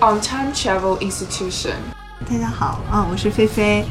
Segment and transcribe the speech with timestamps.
[0.00, 1.74] On Time Travel Institution。
[2.30, 3.84] 大家好啊，我是菲菲。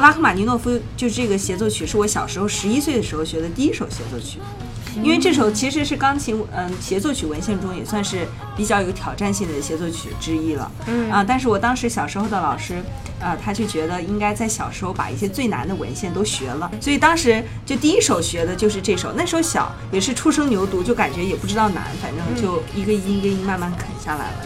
[0.00, 4.38] 拉赫玛尼诺夫就这个协奏曲是我小时候十一岁的时候学的第一首协奏曲，
[5.02, 10.72] 因为这首其实是钢琴嗯协奏曲文献中也算是比较有挑战性的协奏曲之一了。
[10.86, 12.82] 嗯啊，但是我当时小时候的老师。
[13.22, 19.12] 啊，他就觉得应该在小时候把一些最难的文献都学了，所以当时就第一首学的就是这首。
[19.12, 24.36] 那时候小，也是初生牛犊，就感觉也不知道难，反正就一个音一个音慢慢啃下来了。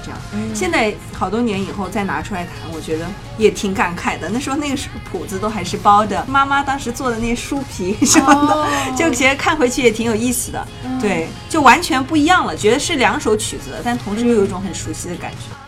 [0.55, 3.07] 现在好多年以后再拿出来弹，我觉得
[3.39, 4.29] 也挺感慨的。
[4.29, 4.77] 那时候那个
[5.11, 8.67] 谱子都还是包的，妈妈当时做的那书皮什么的，
[8.97, 10.67] 就觉得看回去也挺有意思的。
[11.01, 15.66] 对，就完全不一样了，觉得是两首曲子，但同时又有一种很熟悉的感觉。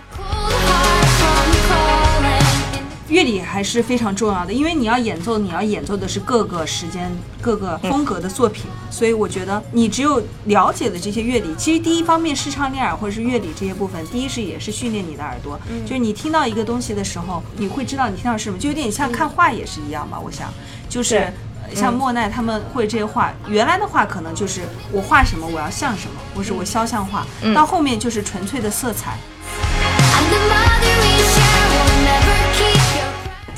[3.09, 20.21] 乐理还是非常重要的，因为你要演奏，你要演奏的是各个时间、各个风格的作品，所以我觉得你只有了解了这些乐理，其实第一方面视唱练耳或者是乐理这些部分，第一是也是训练你的耳朵，就是你听到一个东西的时候，你会知道你听到什么，就有点像看画也是一样吧。
[20.23, 20.53] 我想，
[20.87, 21.33] 就是
[21.75, 29.17] 像莫奈他们会这些画，原来的话可能就是我画什么我要像什么，或是我肖像画，到后面就是纯粹的色彩。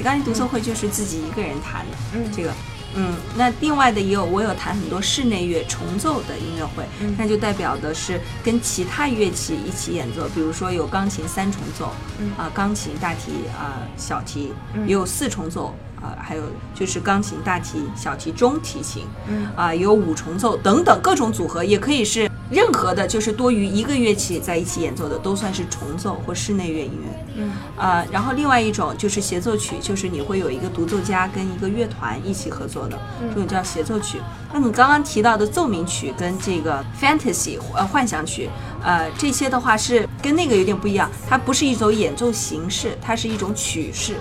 [0.03, 2.53] 钢琴独奏会就是自己一个人弹的，嗯，这个，
[2.95, 6.84] 嗯，那另外的也有，我有弹很多室内乐重奏的音乐会，
[7.17, 11.92] 那就代表的是跟其他乐器一起演奏，比如说有钢琴三重奏，
[12.37, 14.53] 啊，钢琴、大提、啊小提，
[14.87, 15.75] 也有四重奏。
[16.01, 16.43] 啊，还有
[16.75, 32.98] 就是钢琴、大提、小提、中提琴，嗯，啊，有五重奏等等各种组合，也可以是任何的，就是多于一个乐器在一起演奏的，都算是重奏或室内乐音乐，嗯，啊，然后另外一种就是协奏曲，就是你会有一个独奏家跟一个乐团一起合作的，
[33.29, 34.19] 这种叫协奏曲。
[34.53, 38.48] 那你刚刚提到的奏鸣曲跟这个 fantasy 呃幻想曲，
[38.83, 44.17] 呃，这些的话是跟那个有点不一样，它不是一种演奏形式，它是一种曲式。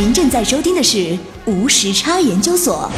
[0.00, 2.90] 您正在收听的是无时差研究所。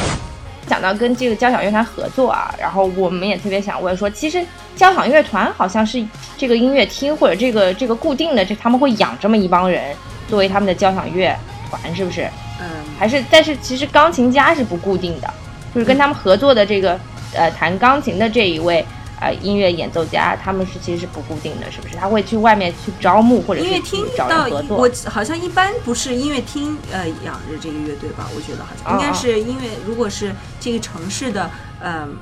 [0.65, 4.41] 讲到跟这个交响乐团合作啊，然后我们也特别想问说，其实
[4.73, 6.01] 交响乐团好像是
[6.37, 9.93] 这个音乐厅或者这个这个固定的这他们会养这么一帮人
[10.29, 11.37] 作为他们的交响乐
[11.69, 12.21] 团，是不是？
[12.61, 15.29] 嗯，还是但是其实钢琴家是不固定的，
[15.75, 16.97] 就是跟他们合作的这个
[17.33, 18.85] 呃弹钢琴的这一位。
[19.19, 21.95] 呃，音乐演奏家他们是其实是不固定的，是不是？
[21.95, 24.77] 他会去外面去招募或者音乐厅找人合作。
[24.77, 28.27] 我好像一般不是音乐厅呃养着这个乐队吧？
[28.35, 31.49] 我觉得好像应该是因为如果是这个城市的
[31.81, 32.15] 嗯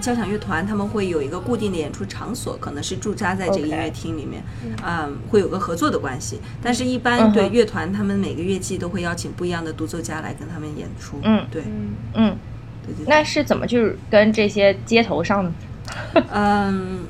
[0.00, 4.42] 交响乐团，他们会有一个固定的演出场所，可能是驻扎在这个音乐厅里面，
[4.86, 6.40] 嗯，会有个合作的关系。
[6.62, 11.18] 但是，一般对乐团，他们每个乐季都会邀请不一样的独奏家来跟他们演出。
[11.22, 11.64] 嗯，对，
[12.14, 12.36] 嗯，
[12.86, 13.04] 对对。
[13.06, 15.52] 那是怎么就是跟这些街头上？
[16.32, 17.00] 嗯，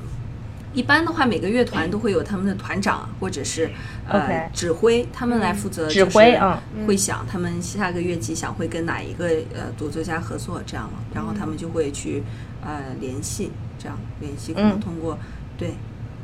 [0.72, 3.70] 一般的话，每个乐团都会有他们的团长或者是
[4.08, 12.22] 呃指挥，他们来负责指挥啊，会想他们下个乐季想会跟哪一个呃独奏家合作这样了，然后他们就会去
[12.64, 15.18] 呃联系，这样联系可能通过
[15.58, 15.74] 对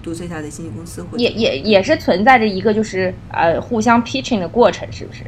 [0.03, 5.25] 独奏家的经纪公司或也也也是存在着一个就是呃互相 pitching 的过程，是不是？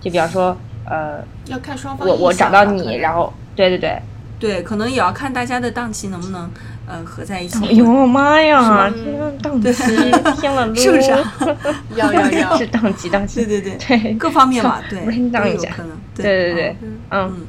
[0.00, 0.56] 就比方说
[0.86, 4.00] 呃，要看双方我我找到你，然后对对对。
[4.40, 6.50] 对，可能也要看大家的档期能不能，
[6.86, 7.64] 呃，合在一起。
[7.66, 11.10] 哎呦妈呀，这档期天了， 是不是？
[11.96, 13.44] 要要要，是档期档期。
[13.44, 15.00] 对对对对，各方面嘛， 对，
[15.30, 15.96] 都有可能。
[16.14, 16.76] 对对对，
[17.10, 17.46] 嗯。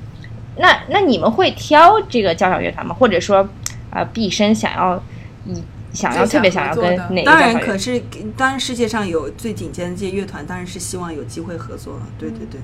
[0.55, 2.93] 那那你们会挑这个交响乐团吗？
[2.93, 3.49] 或者说，
[3.89, 5.03] 啊，毕生想要
[5.47, 5.63] 以
[5.93, 7.23] 想要特别想要跟哪个？
[7.25, 7.99] 当然，可是
[8.37, 12.01] 当然世界上有最顶尖的这些乐团，当然是希望有机会合作了。
[12.19, 12.61] 对对对。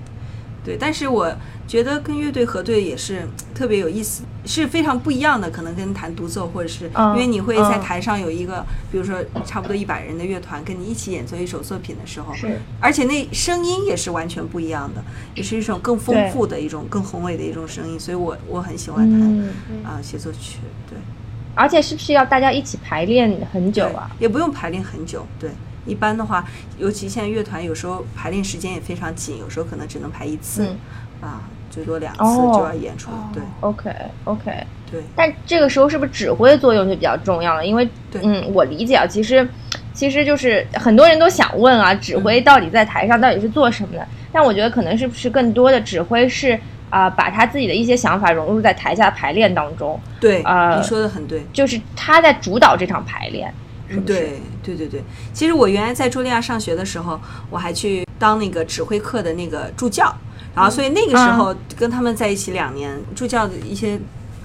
[0.64, 1.34] 对，但是我
[1.68, 5.50] 觉得跟乐队合队也是特别有意思，是非常不一样的。
[5.50, 15.04] 可能跟弹独奏，或者是因为你会在台上有一个，比如说差不多一百人的乐团跟你一起演奏一首作品的时候，是，而且那声音也是完全不一样的，
[15.34, 18.00] 也是一种更丰富的一种、更宏伟的一种声音。
[18.00, 19.22] 所以我我很喜欢弹
[19.84, 20.60] 啊协奏曲，
[20.90, 20.98] 对。
[21.56, 24.10] 而且是不是要大家一起排练很久啊？
[24.20, 25.50] 也不用排练很久，对。
[25.90, 26.46] 一般的话，
[26.78, 30.64] 尤其现在乐团有时候排练时间也非常紧，有时候可能只能排一次，
[31.20, 31.42] 啊，
[31.72, 33.10] 最多两次就要演出。
[33.34, 33.92] 对，OK
[34.26, 35.02] OK，对。
[35.16, 37.66] 但这个时候是不是指挥作用就比较重要了？
[37.66, 37.90] 因为，
[38.22, 39.48] 嗯，我理解啊，其实，
[39.94, 44.08] 其实就是很多人都想问啊，指挥到底在台上到底是做什么的？
[44.32, 46.60] 但我觉得可能是不是更多的指挥是
[46.90, 50.00] 啊，把他自己的一些想法融入在台下排练当中。
[50.20, 53.54] 对，啊，你说的很对，就是他在主导这场排练。
[54.06, 55.04] 对对对对，
[55.34, 57.20] 其实我原来在茱莉亚上学的时候，
[57.50, 60.16] 我还去当那个指挥课的那个助教，
[60.56, 64.00] 然后所以那个时候跟他们在一起两年，助教的一些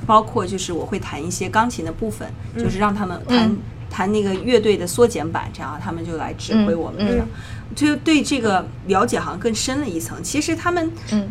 [0.07, 3.59] 包括就是我会弹一些钢琴的部分，就是让他们弹、嗯。
[3.91, 7.29] 弹那个乐队的缩减版，这样他们就来指挥我们嗯这样，
[7.77, 10.21] 就对这个了解好像更深了一层。
[10.23, 11.29] 其实他们嗯。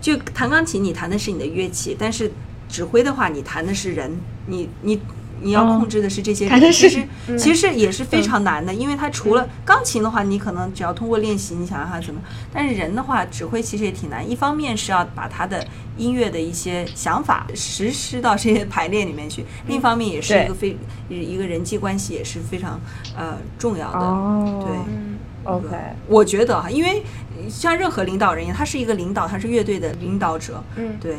[0.00, 2.30] 就弹钢琴，你弹的是你的乐器，但是
[2.68, 4.16] 指挥的话，你弹的是人，
[4.46, 5.00] 你你
[5.40, 6.72] 你要哦控制的是这些人。
[6.72, 7.02] 其实
[7.38, 12.20] 其实也是非常难的，因为它除了钢琴的话，你可能只要通过练习，你想让它怎么，
[12.52, 14.28] 但是人的话，指挥其实也挺难。
[14.28, 15.64] 一方面是要把他的
[15.96, 20.76] 音乐的一些想法实施到这些排练里面去，另一方面也是一个非
[21.08, 22.80] 一个人际关系也是非常
[23.16, 23.98] 呃重要的。
[23.98, 24.76] 哦，对。
[24.88, 25.68] 嗯 OK，
[26.08, 27.02] 我觉得哈，因为
[27.48, 31.16] 像任何领导人一样，他是一个领导，他是乐队的领导者，嗯对，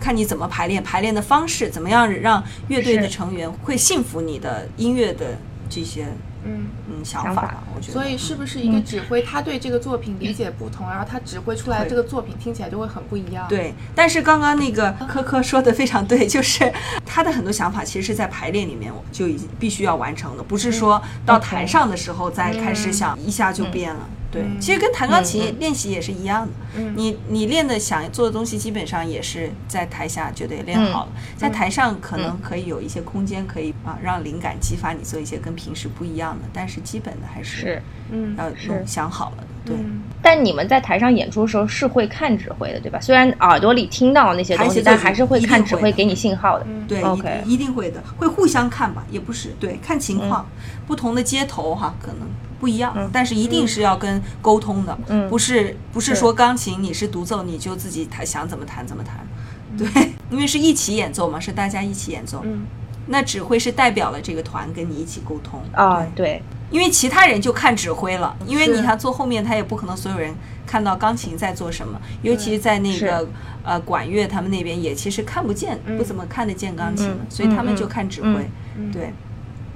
[0.00, 5.38] 看你怎么排练，排练的方式怎么样让乐队的成员会信服你的音乐的
[5.68, 6.06] 这些
[6.44, 6.66] 嗯。
[6.88, 7.92] 嗯想想法我觉得。
[7.92, 16.72] 所以是不是一个指挥，他对这个作品理解不同，然后他指挥出来这个作品听起来就会很不一样。，对，但是刚刚那个科科说的非常对， 就是
[17.04, 24.08] 他的很多想法其实是在排练里面就已经必须要完成的，不是说到台上的时候再开始想一下就变了。
[24.30, 26.52] 对，其实跟弹钢琴练习也是一样的。
[26.94, 37.82] 你你练的想做的东西，基本上也是在台下就得练好了，在台上可能可以有一些空间，可以啊让灵感激发你做一些跟平时不一样的，但是基本的还是是。
[38.08, 39.44] 嗯要弄想好了的。
[39.64, 43.00] 对，嗯但你们在台上演出的时候是会看指挥的，对吧？
[43.00, 46.66] 虽然耳朵里听到那些东西，但还是会看指挥给你信号的。
[46.86, 55.28] 对，OK 一一定会的，会互相看吧，也不是对，看情况，嗯不同的街头哈，可能不一样，但是一定是要跟沟通的，嗯。
[55.28, 56.20] 不是不是是。
[56.20, 59.26] 说钢琴你是独奏，你就自己弹想怎么弹怎么弹，
[59.72, 59.78] 嗯。
[59.78, 62.66] 对，因为是一起演奏嘛，是大家一起演奏，嗯。
[63.08, 65.60] 那指挥是代表了这个团跟你一起沟通。
[65.72, 70.34] 啊，对，对，因为其他人就看指挥了，因为你看坐后面，他也不可能所有人
[70.66, 73.28] 看到钢琴在做什么，尤其是在那个
[73.62, 77.26] 呃管乐他们那边也其实看不见，不怎么看得见钢琴，嗯。
[77.28, 78.34] 所以他们嗯就看指嗯。
[78.34, 78.50] 挥，
[78.92, 79.12] 对，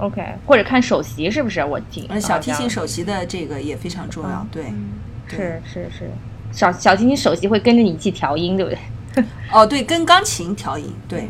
[0.01, 1.63] OK，或者看首席是不是？
[1.63, 4.63] 我听呃小提琴首席的这个也非常重要，对，
[5.29, 5.37] 对。
[5.37, 6.11] 是是是，
[6.51, 9.23] 小小提琴首席会跟着你一起调音，对不对？
[9.51, 11.29] 哦对，跟钢琴调音，对，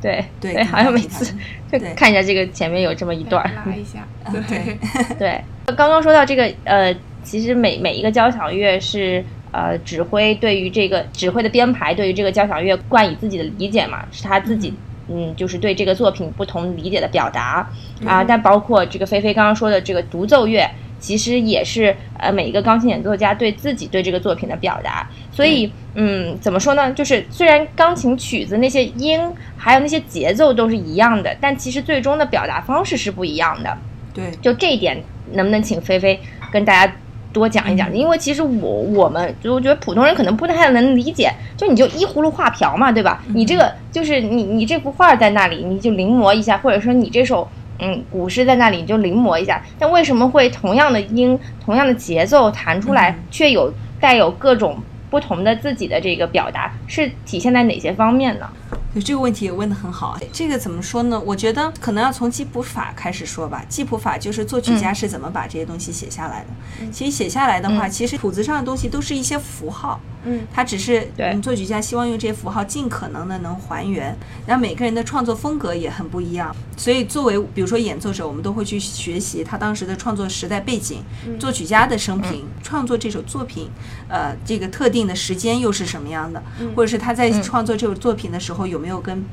[0.00, 1.34] 对对哎，好像每次
[1.70, 3.42] 跟就对看一下这个前面有这么一段。
[3.42, 3.50] 儿。
[3.66, 4.06] 拉一下，
[4.48, 4.78] 对，
[5.18, 14.72] 对，刚刚说到这个，呃，其实每每一个交响乐是呃指挥对于这个指挥的编排对于这个交响乐冠以自己的理解嘛，是他自己
[15.08, 17.68] 嗯就是对这个作品不同理解的表达
[18.04, 18.22] 啊。
[18.22, 20.68] 但包括这个菲菲刚刚说的这个独奏乐，
[20.98, 25.08] 其实也是呃每一个钢琴演奏家对自己对这个作品的表达。
[25.30, 26.92] 所以嗯，怎么说呢？
[26.92, 29.20] 就是虽然钢琴曲子那些音
[29.56, 33.76] 还有那些节奏都是一样的，但其实最终的表达方式是不一样的。
[34.14, 35.02] 对，就这一点，
[35.32, 36.20] 能不能请菲菲
[36.50, 36.94] 跟大家
[37.32, 37.94] 多讲一讲？
[37.94, 43.22] 因为其实我我们就我觉得普通人可能不太能理解，就你就依葫芦画瓢嘛，对吧？
[43.34, 47.48] 你这个就是你你这幅画在那里，你就临摹一下，或者说你这首
[47.78, 49.62] 嗯古诗在那里，你就临摹一下。
[49.78, 54.78] 但为什么会同样的音、同样的节奏弹出来，却有带有各种
[55.10, 56.72] 不同的自己的这个表达？
[56.86, 58.48] 是体现在哪些方面呢？
[58.94, 60.18] 对这个问题也问得很好。
[60.32, 61.18] 这个怎么说呢？
[61.20, 63.64] 我觉得可能要从记谱法开始说吧。
[63.68, 66.90] 记谱法就是作曲家是怎么把这些东西写下来的。
[66.92, 69.98] 其实写下来的话，其实谱子上的东西都是一些符号。
[70.24, 71.26] 嗯，他只是对。
[71.26, 81.02] 嗯，作曲家希望用这些符号尽可能的能还原，然后每个人的创作风格也很不一样，所以作为比如说演奏者，我们都会去学习他当时的创作时代背景，
[81.38, 83.68] 作曲家的生平，创作这首作品，
[84.08, 86.42] 呃，这个特定的时间又是什么样的，
[86.74, 89.24] 或者是他在创作这首作品的时候有没有跟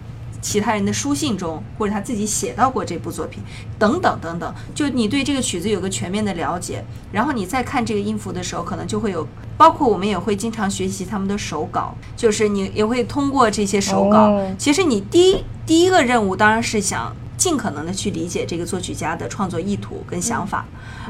[0.42, 3.44] 其他人的书信中，或者他自己写到过这部作品，
[3.78, 9.28] 等等等等，就你对这个曲子有个全面的了解，然后你再看这个音符的时候，可能就会有，
[9.58, 14.56] 包括我们也会经常学习他们的手稿，就是你也会通过这些手稿，哦。
[14.58, 20.66] 其实你第一第一个任务当然是想尽可能的去理解这个作曲家的创作意图跟想法，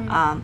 [0.07, 0.33] 啊。
[0.33, 0.41] 嗯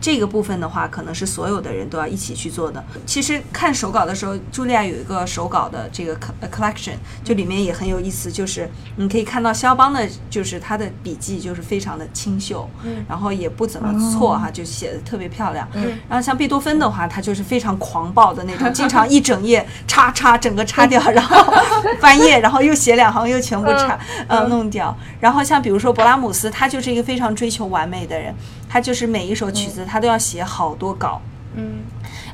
[0.00, 2.82] 这个部分的话，可能是所有的人都要一起去做的。
[3.04, 6.16] 其实看手稿的时候，茱莉亚有一个手稿的这个
[6.50, 12.68] collection，就里面也很有意思，就是你可以看到肖邦的，就是他的笔记就是非常的清秀，
[13.08, 15.66] 然后也不怎么错哈，就写的特别漂亮。
[16.08, 21.52] 然后像贝多芬的话，他就是非常狂暴的那种， 经常一整页叉叉整个叉掉， 然后
[22.00, 23.98] 翻页，然后又写两行又全部叉
[24.28, 24.96] 呃弄掉。
[25.20, 28.34] 然后像比如说勃拉姆斯，他就是一个非常追求完美的人，
[28.72, 31.20] 他就是每一首曲子他都要写好多稿。
[31.54, 31.82] 嗯。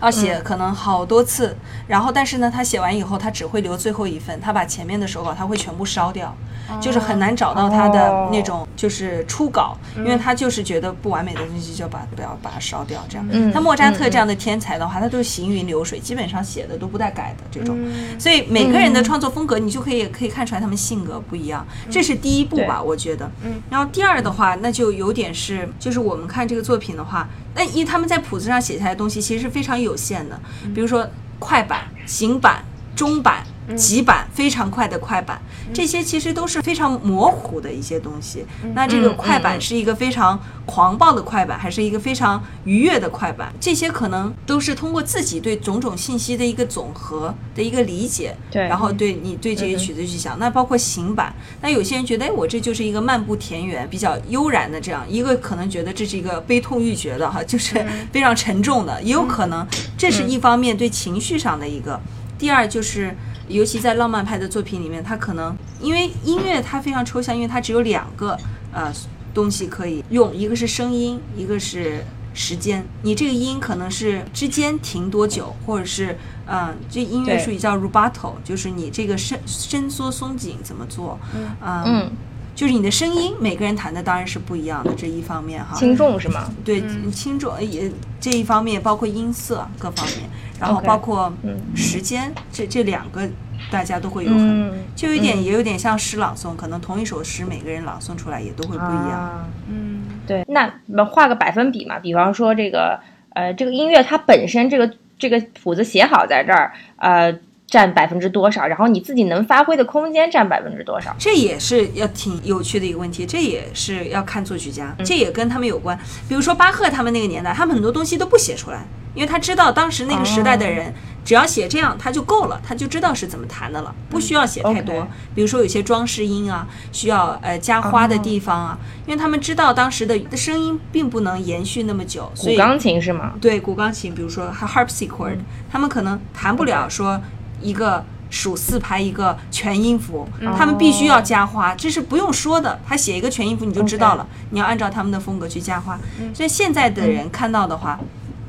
[0.01, 1.57] 要写可能好多次，
[1.89, 6.33] 然后但是呢，他写完以后，他只会留最后一份，他把前面的手稿他会全部烧掉，
[6.81, 13.27] 就是很难找到他的哦那种就是初稿，因为他就是觉得不完美的东西就要把不要把它烧掉这样。
[13.31, 17.77] 嗯他莫扎特嗯这样的天才的话，他都是行云流水，基本上写的都不带改的这种。
[17.79, 23.31] 嗯所以每个人的创作风格，你就可以可以看出来他们性格不一样，这是第一步吧，我觉得。
[23.45, 23.61] 嗯。
[23.71, 30.39] 然后第二的话，那就有点是，就是我们看这个作品的话，那因为他们在谱子上写下来的东西其实是非常有限的，
[30.75, 31.09] 比如说
[31.39, 32.63] 快板、行板、
[32.95, 33.45] 中板。
[33.77, 35.41] 急板非常快的快板，
[35.73, 38.45] 这些其实都是非常模糊的一些东西。
[38.75, 43.53] 那这个快板是一个非常狂暴的快板，还是一个非常愉悦的快板？
[43.61, 48.63] 这些可能都是通过自己对种种信息的一个总和的一个理解，对。
[48.63, 50.39] 然后对你对这些曲子去想。
[50.39, 62.01] 那包括行板，那有些人觉得，哎，我这就是一个漫步田园、比较悠然的这样一个，可能觉得这是一个悲痛欲绝的哈，就是非常沉重的，也有可能这是一方面对情绪上的一个。
[62.39, 63.15] 第二就是，
[63.49, 68.39] 尤其在浪漫派的作品里面，它可能因为音乐它非常抽象，因为它只有两个
[68.73, 68.93] 呃
[69.35, 72.85] 东西可以用，一个是声音，一个是时间。
[73.03, 76.17] 你这个音可能是之间停多久，或者是
[76.47, 82.11] 嗯、呃这音乐术语叫 rubato，就是你这个伸伸缩松紧怎么做，嗯嗯，
[82.55, 85.77] 就是你的声音，每个人弹的当然是不一样的，这一方面哈。
[85.77, 86.49] 轻重是吗？
[86.65, 87.91] 对轻重呃也
[88.21, 90.31] 这一方面，包括音色各方面，
[90.61, 93.29] 然后包括嗯时间，这这两个
[93.71, 99.13] 大家都会有很，嗯，就有一点嗯也有点像诗朗诵，可能同一首诗每个人朗诵出来也都会不一样。
[99.13, 103.01] 啊嗯对，那那画个百分比嘛，比方说这个
[103.31, 107.35] 呃，这个音乐它本身这个这个谱子写好在这儿，呃，
[107.67, 111.17] 占百分之多少，然后你自己能发挥的空间占百分之多少？
[111.19, 115.99] 这也是要挺有趣的一个问题，这也是要看作曲家，嗯这也跟他们有关。
[116.29, 118.85] 比如说巴赫他们那个年代，他们很多东西都不写出来，
[119.19, 120.95] 因为他知道当时那个时代的哦人，
[121.25, 125.09] 只要写这样他就够了，他就知道是怎么弹的了，不需要写太多。
[125.35, 133.33] 比如说有些装饰音啊，需要呃加花的地方啊，因为他们知道当时的声音并不能延续那么久，所以古钢琴是吗？
[133.41, 137.21] 对古钢琴，比如说 harpsichord，、他们可能弹不了说
[137.61, 142.79] 一个数四拍一个全音符，他们必须要加花，这是不用说的。
[142.87, 145.99] 他写一个全音符你就知道了你要按照他们的风格去加花。
[146.33, 147.99] 所以现在的人看到的话，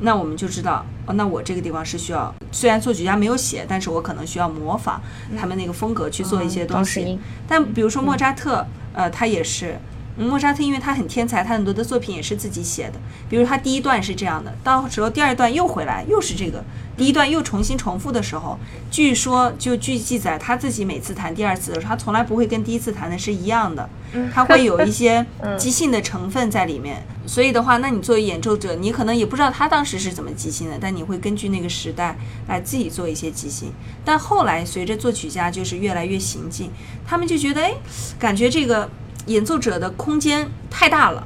[0.01, 5.01] 那我们就知道，哦，那我这个地方是需要，虽然作曲家没有写，但是我可能需要模仿
[5.37, 7.19] 他们那个风格去做一些东西。
[7.47, 9.77] 但比如说莫扎特，呃，他也是。
[10.19, 12.99] 嗯莫扎特因为他很天才，他很多的作品也是自己写的。
[13.29, 16.63] 比如他第一段是这样的，到时候第二段又回来，又是这个，
[16.97, 18.59] 第一段又重新重复的时候，
[18.91, 23.89] 据说就据记载，他自己每次弹第二次的时候，他从来不会跟第一次弹的是一样的，
[24.33, 25.25] 他会有一些
[25.57, 27.01] 即兴的成分在里面。
[27.25, 33.71] 所以的话，那你作为演奏者，你可能也不知道他当时是怎么即兴的，但你会根据那个时代来自己做一些即兴。
[34.03, 36.71] 但后来随着作曲家就是越来越行进，
[37.05, 37.71] 他们就觉得，哎，
[38.17, 38.89] 感觉这个
[39.29, 41.25] 演奏者的空间太大了。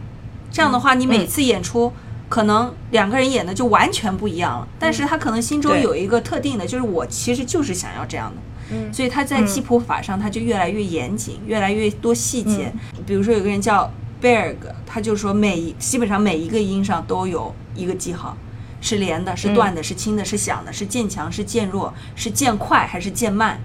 [0.51, 1.91] 这样的话，你每次演出
[2.29, 8.41] 可能两个人演的就完全不一样了，但是他可能心中有一个特定的，就是我其实就是想要这样的。
[8.71, 12.71] 嗯所以他在记谱法上，他就越来越严谨，越来越多细节。
[13.05, 13.91] 比如说有个人叫
[14.21, 14.55] Berg，
[14.85, 18.37] 他就说每一基本上每一个音上都有一个记号，
[18.79, 23.59] 是连的，是断的，是轻的，是响的，是渐强，是渐弱，是渐快还是渐慢。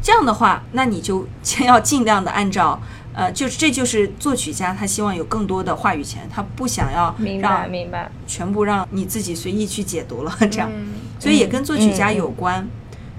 [0.00, 2.80] 这样的话，那你就先要尽量的按照，
[3.18, 8.08] 呃，就是这就是作曲家他希望有更多的话语权，他不想要让明白。
[8.28, 10.90] 全部让你自己随意去解读了，这样，嗯。
[11.18, 12.64] 所以也跟作曲家有关。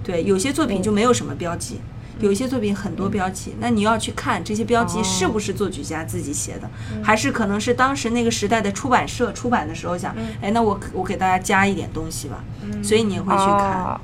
[0.02, 1.82] 对，有些作品就没有什么标记，
[2.22, 6.70] 有一些作品很多标记，那你要去看这些标记哦是不是作曲家自己写的，
[7.04, 12.42] 还是可能是当时那个时代的出版社出版的时候想，哎，那我我给大家加一点东西吧，
[12.82, 14.00] 所以你会去看，哦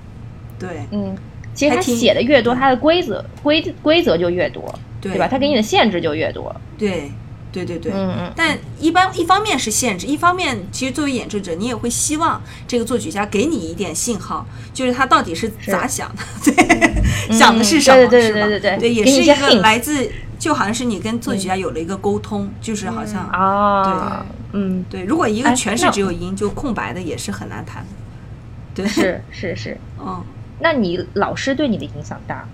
[0.59, 0.81] 对。
[0.91, 1.15] 嗯，
[1.53, 4.63] 其实他写的越多，他的规则规规则就越多，
[5.05, 5.27] 对对吧？
[5.27, 6.53] 他给你的限制就越多。
[6.77, 7.11] 对
[7.51, 18.47] 对对对，嗯嗯但一般一方面是限制，一方面其实作为演奏者，你也会希望这个作曲家给你一点信号，就是他到底是咋想的， 对，想的是什么，对对对是吧？
[18.47, 20.09] 对对对对，也给你一些是一个来自，
[20.39, 27.85] 就好像是你跟作曲家有了一个沟通，就是好像、啊，对嗯，对，如果一个哎全是只有音就空白的，也是很难弹，
[28.73, 29.77] 对，是是是。
[30.01, 30.23] 嗯。
[30.59, 32.47] 那你老师对你的影响大？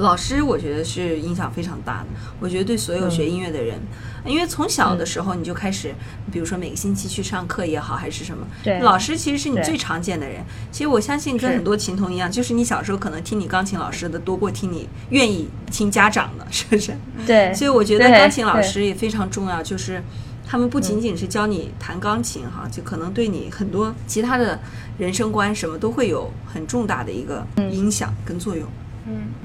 [0.00, 2.06] 老师，我觉得是影响非常大的。
[2.40, 3.78] 我觉得对所有学音乐的人，
[4.24, 5.94] 因为从小的时候你就开始，
[6.32, 10.42] 比如说每个星期去上课也好，还是什么，对老师其实是你最常见的人。
[10.72, 16.96] 其实我相信跟很多琴童一样，就是你小时候可能听你钢琴老师的多过听你愿意听家长的， 是不是？
[17.26, 20.02] 对，所以我觉得钢琴老师也非常重要，就是
[20.46, 24.58] 他们不仅仅是教你弹钢琴哈，就可能对你很多其他的
[24.96, 28.66] 人生观什么都会有很重大的一个影响跟作用。
[28.66, 28.72] 嗯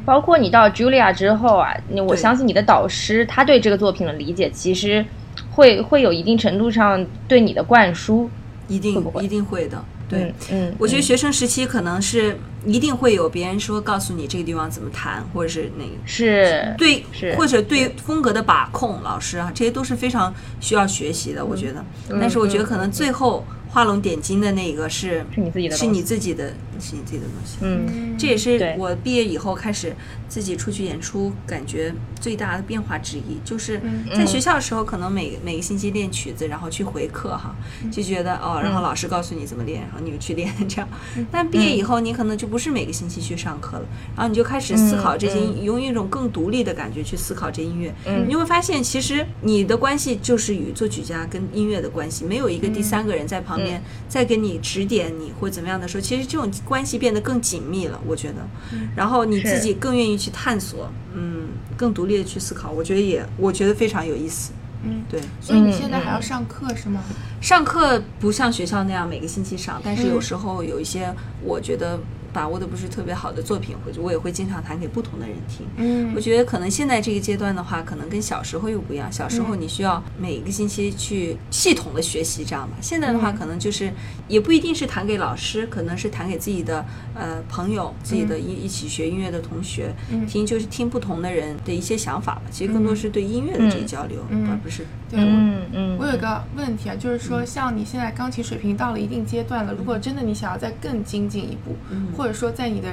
[0.06, 5.04] 包括你到 Julia 之后啊，你我相信你的导师他对这个作品的理解，其实
[5.52, 8.30] 会会有一定程度上对你的灌输。
[8.68, 9.84] 一定一定会的。
[10.08, 21.44] 对，嗯，嗯，我觉得嗯学生时期可能是一定会有别人说告诉你这个地方怎么弹，或者是那个是对是，或者对风格的把控，老师啊，这些都是非常需要学习的。
[21.44, 27.58] 我觉得，嗯但是我觉得可能最后画龙点睛的那个是是你自己的是你自己的，是你自己的东西。
[27.62, 28.16] 嗯。
[28.18, 29.94] 这也是我毕业以后开始
[30.30, 33.82] 自己出去演出，感觉最大的变化之一，就是
[34.16, 37.54] 在学校的时候，可能每每个星期练曲子，然后去回课哈，
[37.92, 40.88] 就觉得哦，然后老师告诉你怎么练，然后你就去练 这样。
[41.30, 45.64] 但毕业以后，你可能就不是每个星期去上课了，然后你就开始思考这些，嗯。
[45.66, 48.26] 用一种更独立的感觉去思考这音乐，嗯。
[48.28, 58.48] 你会发现，其实你的关系就是与作曲家跟音乐的关系，没有一个第三个人在旁边再给你指点你或怎么样的时候，其实这种关系变得更紧密了，我觉得。
[58.96, 64.52] 然后你自己更愿意去探索，嗯，更独立的去思考，我觉得也我觉得非常有意思。
[64.84, 67.02] 嗯，对，所以你现在还要上课是吗？
[67.42, 72.00] 上课不像学校那样每个星期上，但是有嗯时候有一些我觉得
[72.36, 75.66] 把握的不是特别好的作品，或者我也会经常弹给不同的人听。
[75.78, 79.10] 嗯我觉得可能现在这个阶段的话，可能跟小时候又不一样。
[79.10, 82.76] 小时嗯候你需要每个星期去系统的学习，这样吧。
[82.82, 83.90] 现在的话，嗯可能就是
[84.28, 92.42] 也不一定是弹给老师，可能是弹给自己的呃朋友、自己的一一起学音乐的同学嗯听，就是听不同的人的一些想法吧。
[92.52, 101.76] 其实更多是对音乐的这个交流，嗯而不是对，我嗯嗯，我有个问题啊，就是说，像你现在钢琴水平到了一定阶段了，如果真的你想要再更精进一步，
[102.18, 102.90] 或者说在你的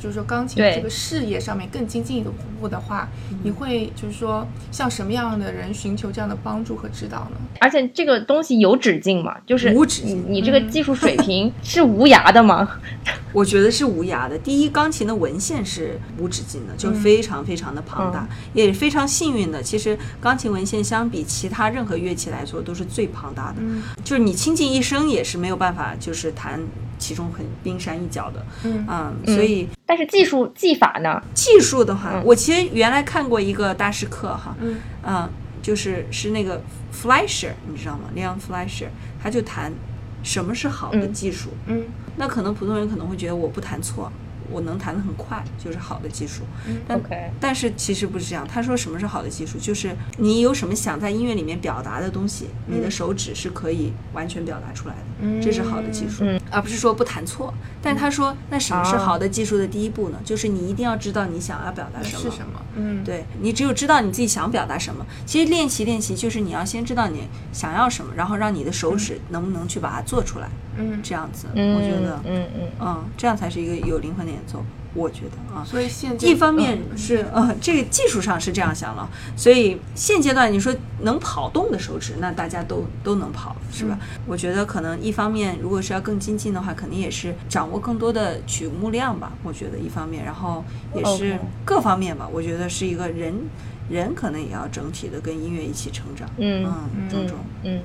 [0.00, 2.24] 就是说钢琴对这个事业上面更精进一
[2.58, 3.08] 步的话，
[3.44, 7.36] 你会就是说向什么样的人寻求这样的帮助和指导呢？
[7.60, 12.80] 而且这个东西有止境嘛，就是无止境你你这个技术水平是无涯的吗？
[13.32, 14.36] 我觉得是无涯的。
[14.38, 19.62] 第一，钢琴的文献是无止境的，就是非常非常的庞大，也非常幸运的。
[19.62, 26.60] 其实钢琴文献相比其他任何乐器来说都是最庞大的，嗯就是你倾尽一生也是没有办法，就是弹
[27.00, 28.46] 其中很冰山一角的。
[28.62, 31.20] 嗯嗯，所以但是技术技法呢？
[31.34, 35.28] 技术的话，嗯我其实原来看过一个大师课哈，嗯啊，
[35.60, 36.62] 就是是那个
[36.94, 38.86] Fleischer，你知道吗？Leon Fleischer，
[39.20, 39.72] 他就谈
[40.22, 41.50] 什么是好的嗯技术。
[41.66, 41.82] 嗯
[42.16, 44.12] 那可能普通人可能会觉得我不谈错，
[44.50, 46.42] 我能弹得很快，就是好的技术。
[46.86, 47.00] 但
[47.38, 48.46] 但是其实不是这样。
[48.46, 57.54] 他说什么是好的技术，就是你有什么想在音乐里面表达的东西，你的手指是可以完全表达出来的，嗯这是好的技术，嗯而不是说不弹错。
[57.80, 60.18] 但他说，那什么是啊好的技术的第一步呢？
[60.24, 62.22] 就是你一定要知道你想要表达什么。
[62.22, 62.59] 是什么？
[62.76, 72.68] 嗯，对你只有知道你自己想表达什么，其实练习练习就是你要先知道你想要什么，然后让你的手指能不能去把它做出来，嗯，这样子，嗯，我觉得，嗯嗯。
[72.80, 75.64] 嗯，这样才是一个有灵魂的演奏，我觉得啊。
[75.64, 83.98] 所以现在一方面嗯是呃，这个技术上是这样想了，所以现阶段你说能跑动的手指，那大家都都能跑，是吧？
[84.26, 89.32] 我觉得可能一方面，如果是要更精进的话，肯定也是掌握更多的曲目量吧。
[89.42, 92.28] 我觉得一方面，然后也是各方面吧。
[92.32, 93.34] 我觉得是一个人
[93.88, 96.64] 人可能也要整体的跟音乐一起成长，嗯
[96.96, 97.80] 嗯，这种嗯，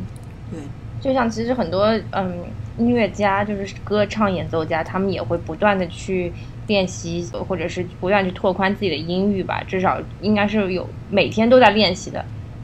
[0.51, 0.59] 对。
[1.01, 2.45] 就像其实很多嗯
[2.79, 6.33] 音乐家，就是歌唱演奏家，他们也会不断的去
[6.67, 9.63] 练习，或者是不断去拓宽自己的音域吧。
[9.67, 12.23] 至少应该是有每天都在练习的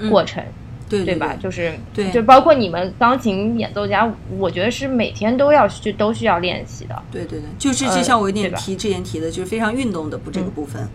[0.10, 0.44] 过程，
[0.90, 1.36] 对对吧？
[1.40, 7.02] 就是对就包括你们钢琴演奏家，我觉得是每天都要去都需要练习的。
[7.12, 10.88] 对对对，就是呃就像我有点提之前提的，就是非常运动的不这个嗯部分，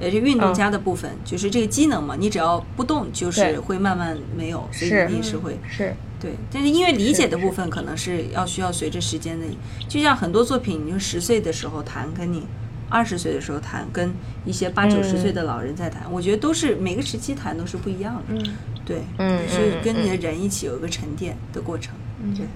[0.00, 6.32] 呃，这运动家的部分，就是这个机能嘛，你只要不动，就是会慢慢没有，所以是你是会是，对。
[6.50, 9.46] 但是音乐理解的部分，可能是要需要随着时间的，
[9.86, 12.46] 就像很多作品，你说十岁的时候弹，跟你
[12.88, 14.10] 二十岁的时候弹，跟
[14.46, 22.46] 一些八九十岁的老人在弹，我觉得都是每个时期弹都是不一样的，嗯对，嗯是嗯跟你的嗯人一起有一个沉淀的过程，嗯对。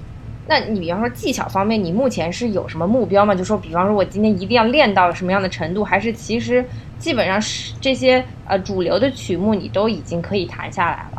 [0.46, 3.34] 那你比方说技巧方面，你目前是有什么目标吗？
[3.34, 6.62] 就说比方说我今天一定要练到什么样的程度，还是其实
[6.98, 11.13] 基本上是这些呃主流的曲目你都已经可以弹下来了？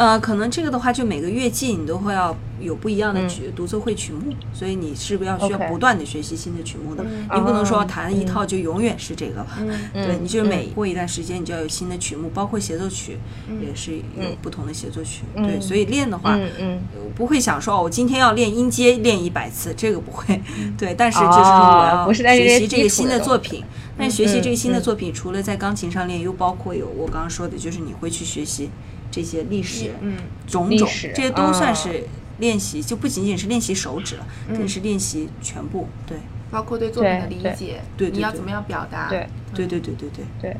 [0.00, 7.04] 呃，可能这个的话，就每个乐季你都会要有不一样的嗯曲、独奏会曲目，所以你是不是要需要不断的学习新的曲目的？
[7.04, 9.46] 嗯你不能说哦弹一套就永远是这个了。
[9.58, 15.22] 嗯对，嗯你就是每嗯过一段时间，你就要有新的曲目，包括协奏曲，嗯也是有嗯不同的协奏曲。
[15.34, 16.80] 嗯对，所以练的话，嗯嗯
[17.14, 20.40] 不会想说哦，我今天要练音阶练一百次，这个不会。
[20.78, 23.62] 对，但是就是我要学习这个新的作品。
[23.98, 28.70] 但学习这个新的嗯作品，除了在钢琴上练，又包括有我刚刚说的，就是你会去学习
[29.10, 32.04] 这些历史，嗯种种，历史这些都算啊是
[32.38, 35.88] 练习，就不仅仅是练习手指了，更是练习全部。
[36.06, 36.16] 对，
[36.50, 39.08] 包括对作品的理解，对，你要怎么样表达？
[39.08, 40.56] 对，对对对对对对。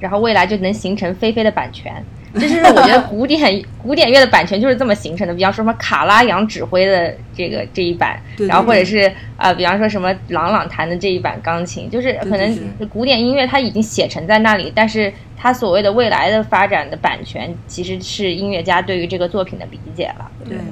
[0.00, 2.04] 然后未来就能形成菲菲的版权。
[2.34, 5.34] 这就是我觉得古典古典乐的版权就是这么形成的。
[5.34, 12.58] 比方说什么卡拉扬指挥的这个这一版，然后或者是呃，比方说什么朗朗弹的这一版钢琴，就是可能
[12.90, 20.30] 古典音乐它已经写成在那里，但是它所谓的未来的发展的版权，其实是音乐家对于这个作品的理解了。
[20.44, 20.64] 对，对。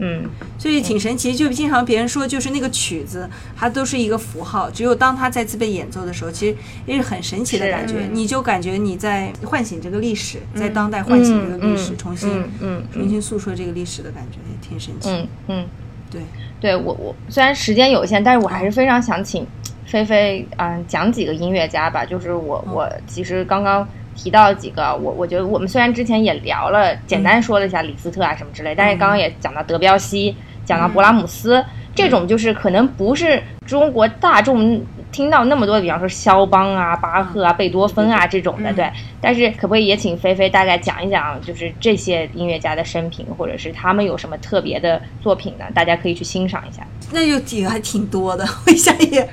[0.00, 6.56] 嗯，所以挺神奇，就经常别人说，就是那个曲子，它都是一个符号，只有当它再次被演奏的时候，其实
[6.86, 12.30] 也是很神奇的感觉，你就感觉你在唤醒这个历史，在当代唤醒这个历史，重新
[12.60, 15.10] 嗯重新诉说这个历史的感觉，也挺神奇。
[15.10, 15.66] 嗯嗯，
[16.10, 16.22] 对，
[16.60, 19.46] 对我我虽然时间有限，但是我还是非常想请
[19.86, 23.86] 菲菲嗯讲几个音乐家吧，就是我我其实刚刚。
[24.18, 34.84] 提到几个，我我觉得我们虽然之前也聊了，简单说了一下李斯特啊什么之类，但是刚刚也讲到德彪西，讲到勃拉姆斯，这种就是可能不是中国大众。
[35.10, 38.90] 听到那么多，比方说肖邦啊、巴赫啊、贝多芬啊这种的，对。
[39.22, 45.64] 但是可不可以也请菲菲大概讲一讲，就是这些音乐家的生平，或者是他们有什么特别的作品呢？
[45.72, 46.86] 大家可以去欣赏一下。
[47.10, 49.28] 那就几个还挺多的， 我一下也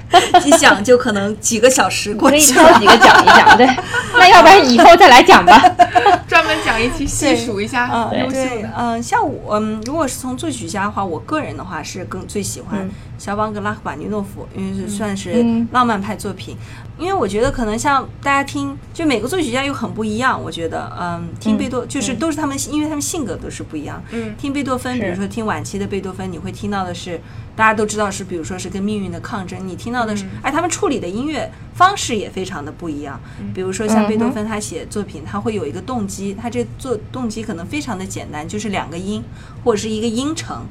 [0.45, 2.37] 一讲就可能几个小时过去。
[2.37, 3.67] 可以挑几个讲一讲，对。
[4.17, 5.59] 那要不然以后再来讲吧，
[6.27, 12.89] 专门讲一期细数一下嗯，对，嗯，像我，嗯，如果是从作曲家的话，我个人的话是更最喜欢。
[13.17, 16.55] 肖邦跟拉赫玛尼诺夫，因为是算是浪漫派作品，
[16.97, 20.41] 因为我觉得可能像大家听，就每个作曲家又很不一样。
[20.41, 24.01] 我觉得，嗯，听贝多就是都是他们，因为他们性格都是不一样。
[24.11, 27.19] 嗯，听贝多芬，比如说听晚期的贝多芬，你会听到的是
[27.55, 29.57] 大家都知道是，比如说是跟命运的抗争。
[29.65, 33.19] 你听到的是，哎，他们处理的音乐方式也非常的不一样。
[33.53, 39.23] 比如说像贝多芬，他写作品，他会有一个动机，他这做动机可能非常的简单，就是两个音
[39.63, 40.65] 或者是一个音程。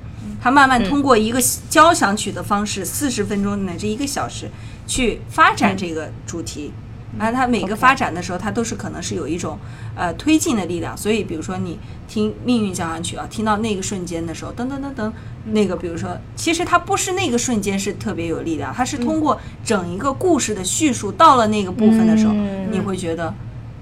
[0.44, 4.50] 他慢慢通过一个交响曲的方式，四十分钟乃至一个小时，
[4.86, 6.70] 去发展这个主题。
[7.18, 9.58] 然后他每个发展的时候，他都是可能是有一种
[9.96, 10.94] 呃推进的力量。
[10.94, 15.10] 所以，比如说你听《命运交响曲》啊，听到那个瞬间的时候，噔噔噔噔，
[15.46, 22.34] 那个比如说，其实它不是那个瞬间是特别有力量，它是通过整一个故事的叙述到了那个部分的时候，
[22.70, 23.32] 你会觉得，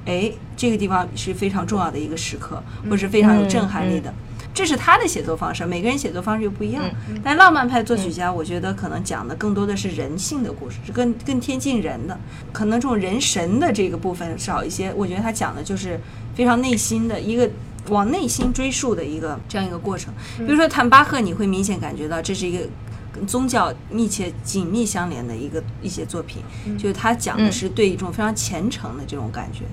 [0.07, 4.15] 哎，这个地方是非常重要的一个时刻，或是非常有震撼力的。
[4.55, 6.85] 这是他的写作方式，每个人写作方式又不一样。
[7.23, 12.19] 但浪漫派作曲家，我觉得可能讲的更多的是人性的故事，是更更贴近人的。
[12.53, 14.93] 可能这种人神的这个部分少一些。
[14.95, 15.99] 我觉得他讲的就是
[16.35, 17.49] 非常内心的一个
[17.89, 20.13] 往内心追溯的一个这样一个过程。
[20.39, 22.69] 比如说坦巴赫，你会明显感觉到这是一个
[23.13, 26.43] 跟宗教密切紧密相连的一个一些作品，
[26.79, 29.65] 就是他讲的是对一种非常虔诚的这种感觉。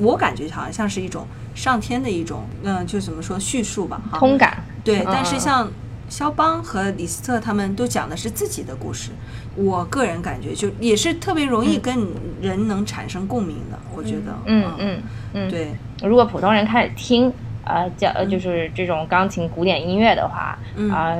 [0.00, 4.64] 我感觉好像像是一种上天的一种，嗯，就怎么说叙述吧，哈通感。
[4.84, 5.70] 对，但是像
[6.08, 9.10] 肖邦和李斯特他们都讲的是自己的故事，
[9.54, 12.06] 我个人感觉就也是特别容易跟
[12.40, 13.78] 人能产生共鸣的。
[13.94, 15.02] 我觉得，嗯嗯
[15.34, 15.68] 嗯，对。
[16.02, 17.32] 如果普通人开始听，
[17.64, 20.58] 呃，叫就是这种钢琴古典音乐的话，
[20.90, 21.16] 啊，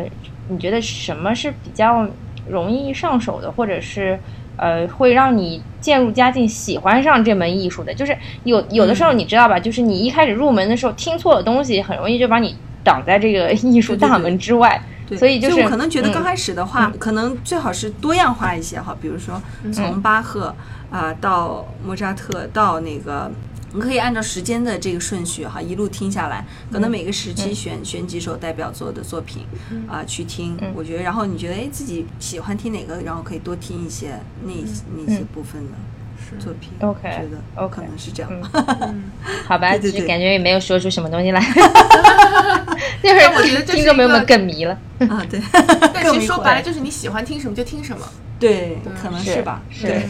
[0.49, 2.09] 你觉得什么是比较
[2.49, 4.19] 容易上手的，或者是？
[4.57, 14.81] 呃，会让你渐入佳境，喜欢上这门艺术的，就是有有的时候你知道吧，就是你一开始入门的时候听错了东西，很容易就把你挡在这个艺术大门之外。
[15.09, 19.41] 对所以就是我可能觉得刚开始的话，可能最好是多样化一些哈，比如说
[19.73, 20.55] 从巴赫
[20.91, 23.31] 啊到莫扎特到那个。
[23.75, 29.47] 你可以按照时间的这个顺序哈，一路听下来，可能每个时期选选几首代表作的作品
[29.89, 30.57] 啊去听。
[30.75, 34.53] 我觉得，然后你觉得哎自己喜欢听哪个，然后可以多听一些那
[34.97, 36.71] 那些部分的作品。
[36.81, 38.31] OK，觉得可能是这样。
[39.49, 41.41] 好吧，就是感觉也没有说出什么东西来。
[43.03, 45.41] 就是我觉得听众朋友们更迷了啊，对。
[45.93, 48.07] 但其实说白了就是你喜欢听什么就听什么。
[48.43, 49.63] 对，可能是吧。
[49.71, 50.03] 是，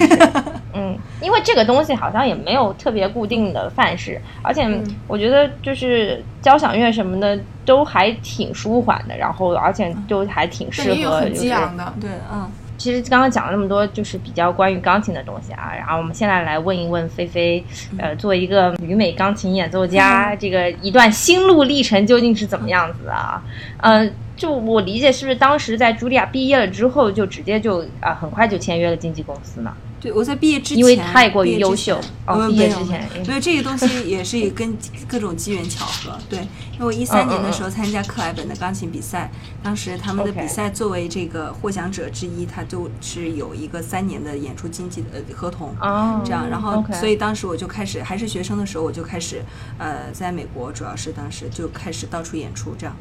[0.73, 4.67] 嗯，因为这个东西好像也没有特别固定的范式，而且
[5.07, 11.93] 我觉得就是交响乐什么的都还挺舒缓的，然后而且都还挺适合，很激昂的。
[12.01, 12.51] 对，嗯。
[12.79, 15.73] 其实刚刚讲了那么多，就是比较关于钢琴的东西啊。
[15.77, 17.65] 然后我们现在来问一问菲菲，
[17.97, 23.41] 呃，作为一个旅美钢琴演奏家，这个一段心路历程究竟是怎么样子啊？
[23.83, 24.13] 嗯。
[24.43, 29.73] 就我理解，是不是当时在茱莉亚毕业了之后，就直接就啊，很快就签约了经纪公司呢？
[30.01, 31.97] 对，我在毕业之前，因为太过于优秀。
[32.27, 34.77] 哦，毕业之前，所以这个东西也是跟
[35.07, 36.19] 各种机缘巧合。
[36.29, 36.41] 对，
[36.73, 39.31] 因为我一三年的时候参加克莱本的钢琴比赛，
[39.63, 45.73] 当时他们的比赛作为这个获奖者之一，他就是有一个三年的演出经纪的合同。
[45.81, 49.41] 哦，这样，然后所以当时我就开始，还是学生的时候，我就开始
[49.79, 52.97] 呃，在美国主要是当时就开始到处演出这样。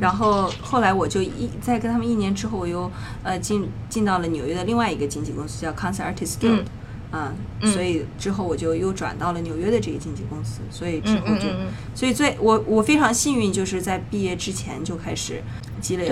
[0.00, 2.90] 然后后来我就一在跟他们一年之后，我又
[3.22, 6.64] 呃进进到了纽约的另外一个经纪公司，叫 Concert Artist Guild，
[7.10, 7.32] 啊、
[7.62, 11.48] 所以之后我就又转到了纽约的这个经纪公司，所以之后就，
[11.94, 15.42] 所以最我我非常幸运，就是在毕业之前就开始
[15.80, 16.06] 积累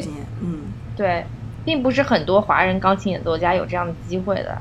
[0.00, 0.60] 经验，嗯。
[0.96, 1.26] 对，
[1.62, 4.56] 并不是很多华人钢琴演奏家有这样的机会的，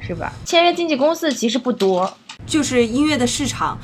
[0.00, 0.30] 是吧？
[0.44, 2.12] 签约经纪公司其实不多，
[2.44, 3.78] 就是音乐的市场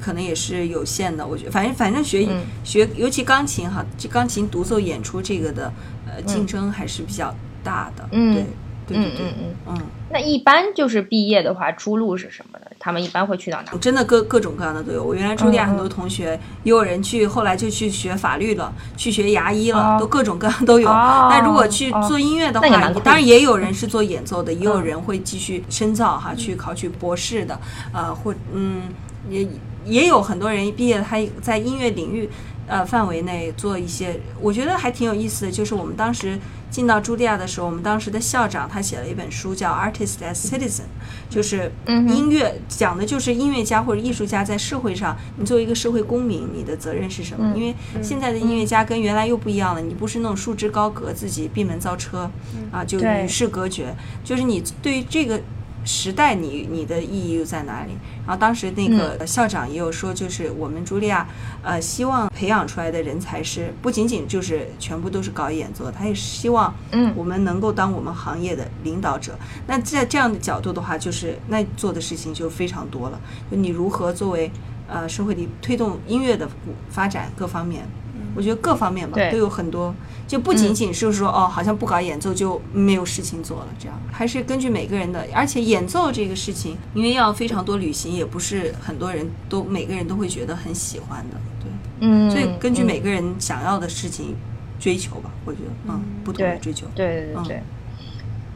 [0.00, 5.72] 可能也是有限的，我觉得，反正反正学、嗯学，尤其钢琴哈，这钢琴独奏演出这个的
[6.06, 8.44] 呃竞争还是比较大的，嗯对
[8.88, 9.78] 对对对，嗯嗯嗯
[10.12, 12.66] 那一般就是毕业的话，出路是什么呢？
[12.80, 13.78] 他们一般会去到哪？
[13.78, 15.04] 真的各各种各样的都有。
[15.04, 16.30] 我原来茱莉亚嗯嗯很多同学，
[16.64, 20.88] 也有人去，后来就去学法律了，去学牙医了，哦都各种各样都有。
[20.88, 22.68] 哦那如果去做音乐的话，
[23.04, 27.56] 当然也有人是做演奏的，也有嗯人会继续深造哈，去考取博士的，
[27.92, 28.82] 呃，或嗯，
[29.28, 29.46] 也
[29.90, 32.30] 也有很多人毕业，他在音乐领域。
[32.70, 35.50] 呃，范围内做一些，我觉得还挺有意思的。
[35.50, 36.38] 就是我们当时
[36.70, 40.82] 进到茱莉亚的时候，我们当时的校长他写了一本书，叫《Artist as Citizen》，
[41.28, 47.52] 就是音乐讲的就是音乐家或者艺术家在社会上，你作为一个社会公民，你的责任是什么？
[47.52, 52.30] 嗯因为现在的音乐家跟原来又不一样了，你不是那种束之高阁，自己闭门造车，
[52.70, 55.40] 啊，就与世隔绝，就是你对于这个。
[55.84, 57.92] 时代你，你的意义又在哪里？
[58.26, 61.26] 然后当时那个校长也有说，就是我们茱莉亚，
[61.62, 69.38] 呃，希望培养出来的人才是不仅仅就是全部都是搞演奏，他也希望嗯我们能够当我们行业的领导者。
[69.66, 73.20] 那在这样的角度的话，就是那做的事情就非常多了。
[73.50, 74.50] 就你如何作为
[74.86, 76.48] 呃社会里推动音乐的
[76.90, 77.88] 发展各方面，
[78.34, 79.94] 我觉得各方面吧都有很多，
[80.26, 83.98] 就不仅仅是说、哦，好像不搞演奏就没有事情做了，这样。
[84.10, 92.86] 还是根据每个人的，而且演奏这个事情，因为要非常多旅行，也不是很多人都每个人都会觉得很喜欢的，对，嗯，所以根据嗯。
[92.86, 94.34] 每个人想要的事情
[94.78, 97.62] 追求吧，我觉得嗯，不同的追求，对对对嗯对。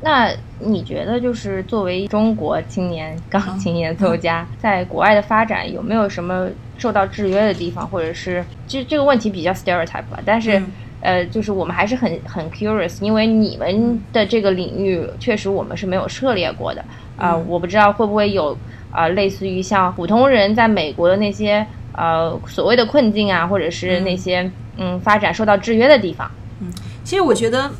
[0.02, 6.46] 那你觉得，就是作为中国青年钢琴演奏家，在国外的发展有没有什么
[6.78, 10.18] 受到制约的地方，或者是其实这个问题比较 stereotype 吧？
[10.24, 10.66] 但是、嗯
[11.00, 16.82] 呃，就是我们还是很很 curious，因为你们的这个领域确实我们是没有涉猎过的
[17.16, 18.56] 啊、嗯我不知道会不会有
[18.90, 26.30] 啊、类似于像普通人在美国的那些呃所谓的困境啊，或者是那些嗯发展受到制约的地方。
[26.60, 27.70] 嗯其实我觉得，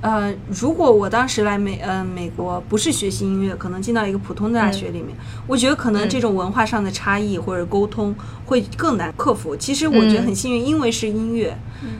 [0.00, 5.08] 呃，如果我当时来美呃美国不是学习音乐，可能进到一个普通的大学里面，
[5.46, 8.14] 我觉得可能这种文化上的差异或者沟通
[8.46, 9.56] 会更难克服。
[9.56, 11.56] 其实我觉得很幸运，因为是音乐，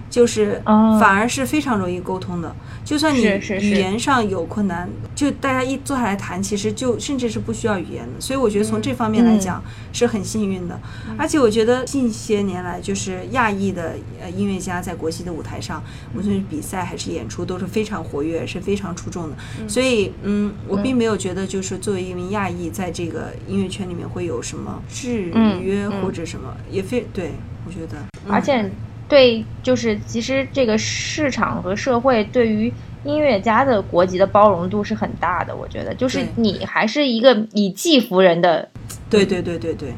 [0.08, 2.54] 就是哦反而是非常容易沟通的。
[2.84, 3.20] 就算你
[3.60, 8.20] 语言上有困难，就大家一坐下来谈，其实就甚至是不需要语言的。
[8.20, 10.80] 所以我觉得从这方面来讲是很幸运的。
[11.18, 15.82] 而且我觉得近些年来，就是亚裔的呃音乐家在国际的舞台上，
[16.14, 19.36] 无论是比赛还是演出，都是非常活跃，是非常出众的。
[19.68, 25.30] 所以，嗯，我并没有觉得就是作为一名亚裔，在这个音乐圈里面会有什么制
[25.62, 27.32] 约或者什么，也非对
[27.66, 27.96] 我觉得，
[28.26, 28.68] 嗯而且
[29.08, 32.70] 对，就是其实这个市场和社会对于
[33.04, 38.68] 音乐家的国籍的包容度是很大的，我觉得，就是你还是一个以技服人的，
[39.08, 39.94] 对对对对对，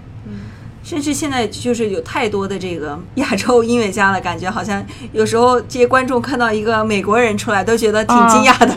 [0.82, 8.74] 甚至现在就是有太多的这个亚洲音乐家了，感觉好像有时候这些观众看到一个美国人出来，都觉得挺惊讶的，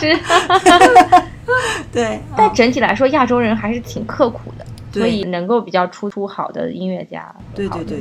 [0.00, 0.16] 是
[1.92, 5.02] 对，但整体来说，亚洲人还是挺刻苦的，对。
[5.02, 7.98] 所以能够比较出出好的音乐家，对对对。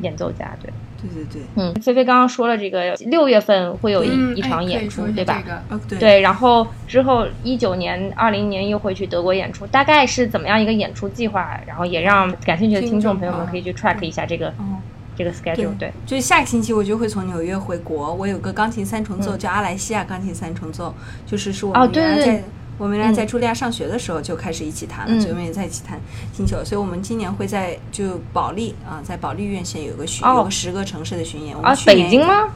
[0.00, 0.70] 演奏家，对。
[1.12, 5.40] 对对对，嗯，菲菲刚刚说了，这个六月份会有一、嗯一场演出，对吧？
[5.42, 11.60] 这个啊对对，然后之后一九年、二零年又会去德国演出，大概是怎么样一个演出计划？
[11.66, 14.80] 然后也让感兴趣的听众朋友们可以去 track 一下这个、哦。
[15.16, 15.78] 这个 schedule。
[15.78, 20.92] 对，就是下个星期我就会从纽约回国，我有个钢琴三重奏、嗯叫阿莱西亚钢琴三重奏，
[21.24, 22.44] 就是是我哦们原来在、对对对
[22.76, 26.00] 我们原来在茱莉亚上学的时候就开始一起谈了，嗯所以我们也在一起谈
[26.32, 31.56] 星球，所以我们今年会在就保利啊，在保利院线有个巡，哦有个十个城市的巡演。
[31.56, 32.48] 我啊们，去年北京吗？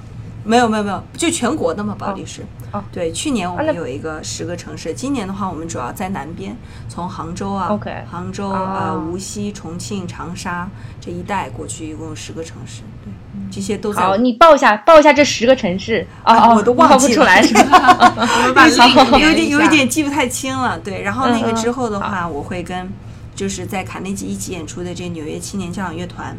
[0.45, 2.43] 没有没有没有，就全国的嘛，保利是。
[2.73, 6.57] 哦对，去年我们有一个十个城市，今年的话我们主要在南边，
[6.89, 7.69] 从杭州啊
[8.11, 10.69] 杭州啊呃无锡、重庆、长沙
[11.01, 12.83] 这一带过去，一共有十个城市。
[13.05, 13.13] 对，
[13.51, 16.07] 这些都在好，你报一下，报一下这十个城市。
[16.25, 18.13] 哦哦，啊我都忘记了不出来是吧？
[18.47, 21.03] 我把有点有一点有一点记不太清了，对。
[21.03, 22.89] 然后那个之后的话，我会跟
[23.35, 26.37] 就是在卡内基一起演出的这纽约青年交响乐团，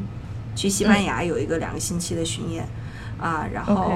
[0.56, 2.68] 去西班牙有一个两个星期的巡演
[3.20, 3.46] 啊。
[3.54, 3.94] 然后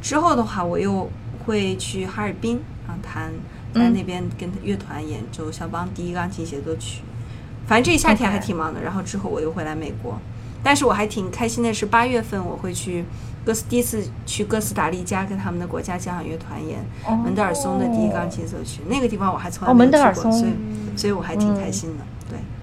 [0.00, 1.10] 之后的话，我又
[1.44, 3.32] 会去哈尔滨啊，弹
[3.74, 7.02] 在那边跟乐团演奏肖邦第一钢琴协奏曲。
[7.66, 8.80] 反正这一夏天还挺忙的。
[8.82, 10.18] 然后之后我又会来美国。
[10.64, 13.04] 但是我还挺开心的是，八月份我会去
[13.44, 16.82] 哥斯第一次去哥斯达黎加跟他们的国家交响乐团演
[17.22, 20.52] 门德尔松的第一钢琴奏曲，那个地方我还从来哦没有去过，所以
[20.96, 22.04] 所以我还挺开心的。
[22.04, 22.13] 对，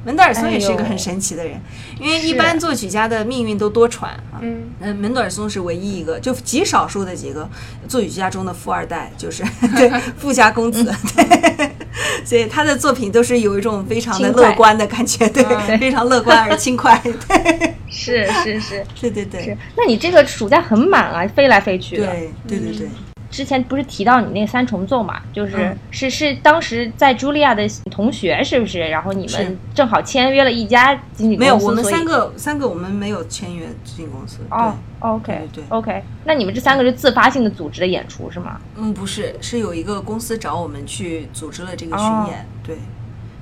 [0.03, 1.59] 门德尔松也是一个很神奇的人，
[1.99, 4.39] 因为一般作曲家的命运都多舛啊。
[4.41, 7.47] 嗯，嗯，门德尔松是唯一一个，就极少数的几个
[7.87, 9.43] 作曲家中的富二代，就是
[9.75, 10.83] 对 富家公子，
[11.15, 11.71] 对，
[12.25, 18.85] 所以他的作品都是有一种非常的乐观的感觉，对，嗯非常乐观而轻快， 对，是是是。
[18.99, 19.43] 对对对。
[19.43, 22.07] 是，那你这个暑假很满啊，飞来飞去的。
[22.07, 22.89] 对对对对。
[23.31, 28.79] 之前不是提到你那个三重奏嘛，就是、嗯是是当时在茱莉亚的同学是不是？
[28.79, 34.39] 然后你们正好签约了一家经纪公司，没有，我们三个三个我们没有签约经纪公司。
[34.51, 38.59] 哦，OK 对对 OK，那你们这三个是自发性的组织的演出是吗？
[38.75, 42.45] 嗯，不是，是有一个公司找我们去组织了这个巡哦演。
[42.63, 42.77] 对，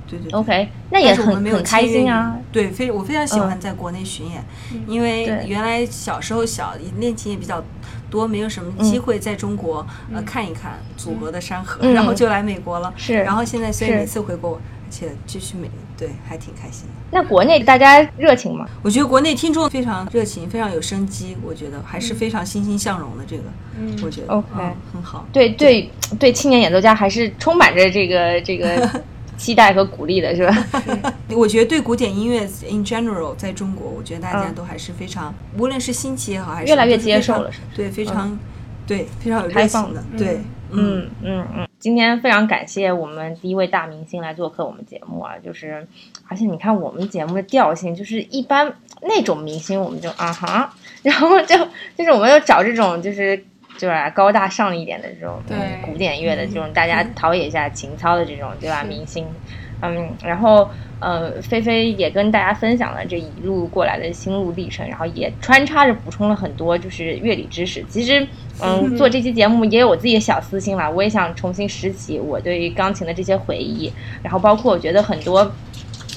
[0.09, 2.35] 对对对 OK，那也很很开心啊。
[2.51, 4.43] 对，非我非常喜欢嗯在国内巡演，
[4.87, 7.63] 因为原来小时候小练琴也比较
[8.09, 12.91] 多，没有什么机会在中国、呃看一看祖国的山河，嗯然后就来美国了。
[12.97, 16.93] 是然后现在所以每次回国，而且继续美，对，还挺开心的。
[17.11, 18.67] 那国内大家热情吗？
[18.81, 23.23] 我觉得国内听众非常热情，非常有生机，我觉得还是非常欣欣向荣的。
[23.27, 23.43] 这个，
[23.79, 25.27] 嗯我觉得 OK 嗯很好。
[25.31, 28.89] 对对对，青年演奏家还是充满着这个这个
[29.39, 31.13] 期待和鼓励的，是吧？
[31.29, 37.67] 我觉得对古典音乐 in general，在中国，我觉得大家嗯都还是非常，无论是新奇也好，还是越来越接受了是吧？
[37.73, 38.37] 对，非常、
[38.85, 41.09] 对，非常有开放的，对，嗯。
[41.23, 45.87] 嗯嗯，今天非常感谢我们第一位大明星来做客我们节目啊，就是
[46.27, 51.55] 而且你看我们节目的调性，就是一般那种明星我们就啊哈，然后就
[51.97, 53.41] 就是我们要找这种就是。
[53.79, 58.83] 就是高大上一点的这种嗯古典乐的这种，大家陶冶一下情操的这种，对吧？
[58.83, 59.25] 明星，
[59.81, 67.81] 嗯，然后呃，菲菲也跟大家分享了这一路过来的心路历程，然后也穿插着补充了很多就是乐理知识。
[67.87, 68.27] 其实，
[68.61, 73.89] 嗯，做这期节目也有我自己的小私心啦，我也想重新拾起我对于钢琴的这些回忆，
[74.21, 75.49] 然后包括我觉得很多，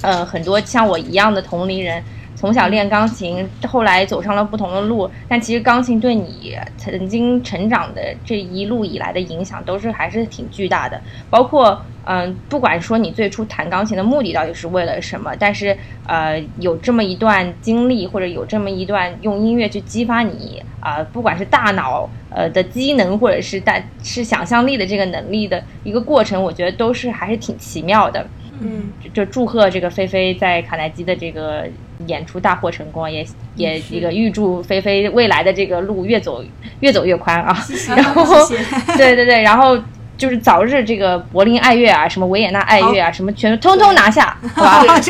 [0.02, 2.02] 呃，很多像我一样的同龄人。
[2.42, 11.00] 从小练钢琴，后来走上了不同的路，但其实钢琴对你曾经成长的这一路以来的影响，都是还是挺巨大的。
[11.30, 15.78] 包括嗯，不管说你最初弹钢琴的目的到底是为了什么，但是
[16.08, 28.26] 呃，有这么一段经历，或者有这么一段用音乐去激发你啊、呃，不管是大脑呃的机能，或者是大是想象力的这个能力的一个过程，我觉得都是还是挺奇妙的。
[28.64, 31.66] 嗯，就祝贺这个菲菲在卡耐基的这个
[32.06, 36.42] 演出大获成功，也也这个预祝菲菲未来的这个路越走
[36.80, 37.56] 越走越宽啊。
[37.96, 38.24] 然后，
[38.96, 39.78] 对对对，然后
[40.16, 45.00] 就是早日这个柏林爱乐啊，什么维也纳爱乐啊，什么全都通通拿下，好吧？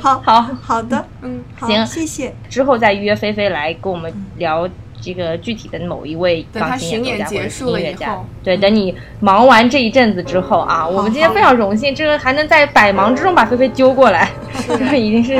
[0.00, 0.20] 好。
[0.24, 1.86] 好，好的，嗯，行。
[1.86, 2.34] 谢谢。
[2.48, 4.68] 之后再约菲菲来跟我们聊。
[4.98, 14.30] 这个具体的某一位钢琴演奏家或者音乐家，对，等你忙完这一阵子之后啊，我们今天非常荣幸，这个还能在百忙之中把菲菲揪过来，
[14.66, 15.38] 这个已经是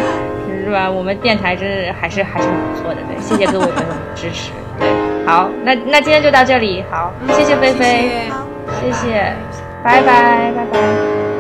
[0.67, 0.91] 是吧？
[0.91, 4.51] 我们电台真是还是还是很不错的，对，谢谢各位朋友们的支持，
[4.81, 4.89] 对，
[5.25, 8.11] 好，那那今天就到这里，好，谢谢菲菲，
[8.81, 9.33] 谢谢，
[9.85, 11.36] 拜拜，拜拜。